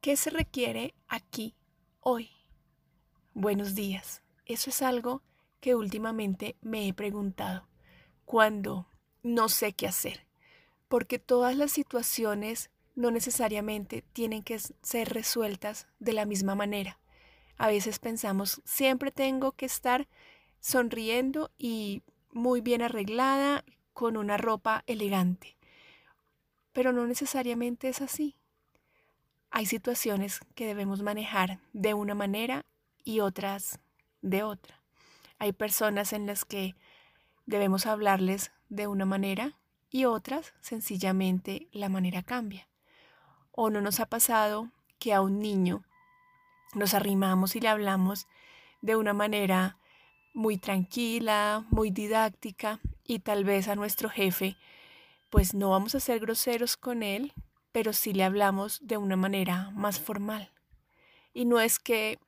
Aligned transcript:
¿Qué 0.00 0.16
se 0.16 0.30
requiere 0.30 0.94
aquí, 1.08 1.56
hoy? 1.98 2.30
Buenos 3.34 3.74
días. 3.74 4.22
Eso 4.46 4.70
es 4.70 4.80
algo 4.80 5.22
que 5.60 5.74
últimamente 5.74 6.54
me 6.60 6.86
he 6.86 6.94
preguntado 6.94 7.66
cuando 8.24 8.86
no 9.24 9.48
sé 9.48 9.72
qué 9.72 9.88
hacer, 9.88 10.24
porque 10.86 11.18
todas 11.18 11.56
las 11.56 11.72
situaciones 11.72 12.70
no 12.94 13.10
necesariamente 13.10 14.04
tienen 14.12 14.44
que 14.44 14.60
ser 14.60 15.08
resueltas 15.08 15.88
de 15.98 16.12
la 16.12 16.26
misma 16.26 16.54
manera. 16.54 17.00
A 17.56 17.66
veces 17.66 17.98
pensamos, 17.98 18.62
siempre 18.64 19.10
tengo 19.10 19.50
que 19.50 19.66
estar 19.66 20.06
sonriendo 20.60 21.50
y 21.58 22.04
muy 22.30 22.60
bien 22.60 22.82
arreglada 22.82 23.64
con 23.94 24.16
una 24.16 24.36
ropa 24.36 24.84
elegante, 24.86 25.56
pero 26.72 26.92
no 26.92 27.04
necesariamente 27.04 27.88
es 27.88 28.00
así. 28.00 28.36
Hay 29.58 29.66
situaciones 29.66 30.38
que 30.54 30.66
debemos 30.66 31.02
manejar 31.02 31.58
de 31.72 31.92
una 31.92 32.14
manera 32.14 32.64
y 33.02 33.18
otras 33.18 33.80
de 34.22 34.44
otra. 34.44 34.80
Hay 35.40 35.52
personas 35.52 36.12
en 36.12 36.28
las 36.28 36.44
que 36.44 36.76
debemos 37.44 37.84
hablarles 37.86 38.52
de 38.68 38.86
una 38.86 39.04
manera 39.04 39.58
y 39.90 40.04
otras 40.04 40.54
sencillamente 40.60 41.66
la 41.72 41.88
manera 41.88 42.22
cambia. 42.22 42.68
O 43.50 43.68
no 43.68 43.80
nos 43.80 43.98
ha 43.98 44.06
pasado 44.06 44.70
que 45.00 45.12
a 45.12 45.22
un 45.22 45.40
niño 45.40 45.82
nos 46.76 46.94
arrimamos 46.94 47.56
y 47.56 47.60
le 47.60 47.66
hablamos 47.66 48.28
de 48.80 48.94
una 48.94 49.12
manera 49.12 49.76
muy 50.34 50.56
tranquila, 50.58 51.66
muy 51.70 51.90
didáctica 51.90 52.78
y 53.02 53.18
tal 53.18 53.42
vez 53.42 53.66
a 53.66 53.74
nuestro 53.74 54.08
jefe, 54.08 54.56
pues 55.30 55.52
no 55.52 55.70
vamos 55.70 55.96
a 55.96 56.00
ser 56.00 56.20
groseros 56.20 56.76
con 56.76 57.02
él, 57.02 57.32
pero 57.72 57.92
sí 57.92 58.12
le 58.12 58.24
hablamos 58.24 58.80
de 58.86 58.96
una 58.96 59.16
manera 59.16 59.70
más 59.70 60.00
formal. 60.00 60.52
Y 61.32 61.44
no 61.44 61.60
es 61.60 61.78
que 61.78 62.18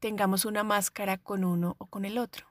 tengamos 0.00 0.44
una 0.44 0.64
máscara 0.64 1.18
con 1.18 1.44
uno 1.44 1.76
o 1.78 1.86
con 1.86 2.04
el 2.04 2.18
otro. 2.18 2.46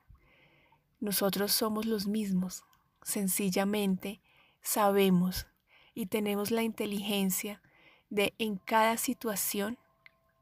Nosotros 1.00 1.52
somos 1.52 1.86
los 1.86 2.08
mismos, 2.08 2.64
sencillamente 3.02 4.22
sabemos 4.62 5.48
y 5.94 6.08
tenemos 6.08 6.52
la 6.52 6.64
inteligencia 6.64 7.62
de 8.10 8.34
en 8.38 8.58
cada 8.58 8.98
situación 8.98 9.78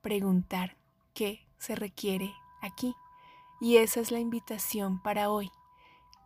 preguntar 0.02 0.78
qué 1.14 1.48
se 1.58 1.76
requiere 1.76 2.34
aquí. 2.62 2.96
Y 3.62 3.78
esa 3.78 4.00
es 4.00 4.12
la 4.12 4.20
invitación 4.20 5.02
para 5.02 5.30
hoy. 5.30 5.52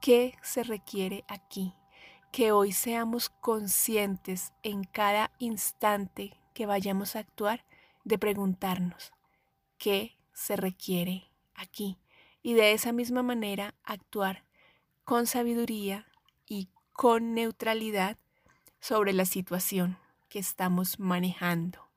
¿Qué 0.01 0.35
se 0.41 0.63
requiere 0.63 1.23
aquí? 1.27 1.73
Que 2.31 2.51
hoy 2.51 2.71
seamos 2.71 3.29
conscientes 3.29 4.53
en 4.63 4.83
cada 4.83 5.31
instante 5.39 6.39
que 6.53 6.65
vayamos 6.65 7.15
a 7.15 7.19
actuar 7.19 7.65
de 8.03 8.17
preguntarnos 8.17 9.13
qué 9.77 10.17
se 10.33 10.55
requiere 10.55 11.29
aquí 11.55 11.97
y 12.41 12.53
de 12.53 12.71
esa 12.71 12.91
misma 12.91 13.23
manera 13.23 13.75
actuar 13.83 14.43
con 15.03 15.27
sabiduría 15.27 16.07
y 16.45 16.69
con 16.93 17.33
neutralidad 17.33 18.17
sobre 18.79 19.13
la 19.13 19.25
situación 19.25 19.97
que 20.29 20.39
estamos 20.39 20.99
manejando. 20.99 21.87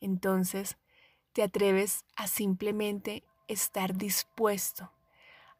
Entonces, 0.00 0.76
te 1.32 1.42
atreves 1.42 2.04
a 2.16 2.26
simplemente 2.26 3.24
estar 3.48 3.96
dispuesto 3.96 4.92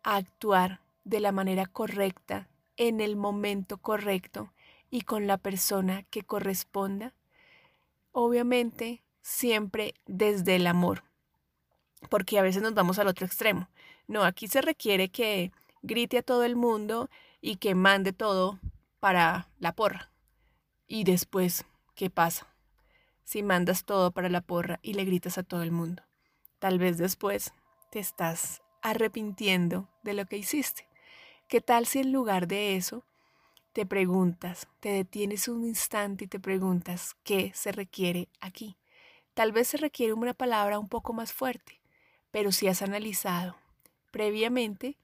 a 0.03 0.17
actuar 0.17 0.81
de 1.05 1.21
la 1.21 1.33
manera 1.33 1.67
correcta 1.67 2.49
en 2.77 3.01
el 3.01 3.17
momento 3.17 3.79
correcto 3.79 4.53
y 4.91 5.03
con 5.03 5.27
la 5.27 5.39
persona 5.39 6.05
que 6.05 6.23
corresponda. 6.23 7.15
Obviamente, 8.13 9.03
siempre 9.23 9.95
desde 10.07 10.57
el 10.57 10.67
amor, 10.67 11.05
porque 12.11 12.39
a 12.39 12.43
veces 12.43 12.63
nos 12.63 12.75
vamos 12.75 12.99
al 12.99 13.09
otro 13.09 13.27
extremo. 13.27 13.69
No, 14.07 14.25
aquí 14.25 14.49
se 14.49 14.61
requiere 14.61 15.09
que 15.09 15.53
grite 15.83 16.19
a 16.19 16.23
todo 16.23 16.45
el 16.45 16.57
mundo 16.57 17.09
y 17.41 17.57
que 17.57 17.75
mande 17.75 18.13
todo 18.13 18.59
para 19.01 19.49
la 19.59 19.73
porra. 19.73 20.11
Y 20.87 21.05
después, 21.05 21.65
¿qué 21.95 22.11
pasa? 22.11 22.47
Si 23.25 23.43
mandas 23.43 23.85
todo 23.85 24.11
para 24.11 24.29
la 24.29 24.41
porra 24.41 24.79
y 24.83 24.95
le 24.95 25.05
gritas 25.05 25.39
a 25.39 25.43
todo 25.43 25.63
el 25.63 25.73
mundo. 25.73 26.03
Tal 26.59 26.79
vez 26.79 26.99
después 26.99 27.53
te 27.91 27.99
estás 27.99 28.63
arrepintiendo 28.83 29.89
de 30.03 30.15
lo 30.15 30.27
que 30.27 30.37
hiciste. 30.37 30.87
¿Qué 31.53 31.61
tal 31.61 31.85
si 31.85 31.99
en 31.99 32.13
lugar 32.13 32.49
de 32.49 32.77
eso 32.77 33.05
te 33.75 33.85
preguntas, 33.85 34.69
te 34.81 34.89
detienes 34.89 35.49
un 35.49 35.67
instante 35.67 36.25
y 36.25 36.27
te 36.27 36.41
preguntas 36.41 37.15
qué 37.25 37.53
se 37.55 37.73
requiere 37.73 38.31
aquí? 38.41 38.79
Tal 39.35 39.53
vez 39.53 39.69
se 39.69 39.77
requiere 39.77 40.15
una 40.15 40.33
palabra 40.33 40.79
un 40.79 40.89
poco 40.89 41.13
más 41.13 41.35
fuerte, 41.35 41.79
pero 42.31 42.53
si 42.53 42.69
has 42.69 42.81
analizado 42.81 43.55
previamente, 44.11 44.97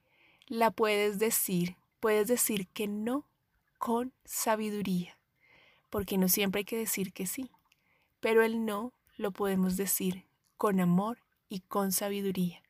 la 0.46 0.70
puedes 0.70 1.18
decir, 1.18 1.76
puedes 2.00 2.28
decir 2.28 2.66
que 2.68 2.86
no 2.88 3.26
con 3.76 4.14
sabiduría, 4.24 5.18
porque 5.90 6.16
no 6.16 6.28
siempre 6.28 6.60
hay 6.60 6.64
que 6.64 6.78
decir 6.78 7.12
que 7.12 7.26
sí, 7.26 7.50
pero 8.20 8.42
el 8.42 8.64
no 8.64 8.94
lo 9.18 9.32
podemos 9.32 9.76
decir 9.76 10.24
con 10.56 10.80
amor 10.80 11.18
y 11.50 11.60
con 11.60 11.92
sabiduría. 11.92 12.62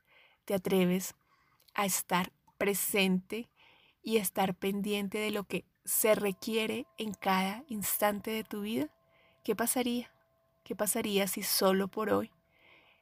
Te 0.46 0.54
atreves 0.54 1.14
a 1.74 1.86
estar 1.86 2.32
presente 2.58 3.48
y 4.02 4.16
estar 4.16 4.54
pendiente 4.54 5.18
de 5.18 5.30
lo 5.30 5.44
que 5.44 5.64
se 5.84 6.14
requiere 6.14 6.86
en 6.98 7.14
cada 7.14 7.64
instante 7.68 8.30
de 8.30 8.44
tu 8.44 8.62
vida, 8.62 8.88
¿qué 9.44 9.56
pasaría? 9.56 10.10
¿Qué 10.64 10.76
pasaría 10.76 11.26
si 11.26 11.42
solo 11.42 11.88
por 11.88 12.10
hoy 12.10 12.30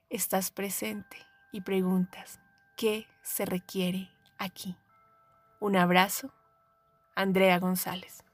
estás 0.08 0.50
presente 0.50 1.16
y 1.52 1.62
preguntas, 1.62 2.40
¿qué 2.76 3.06
se 3.22 3.44
requiere 3.44 4.10
aquí? 4.38 4.76
Un 5.58 5.76
abrazo, 5.76 6.32
Andrea 7.14 7.58
González. 7.58 8.25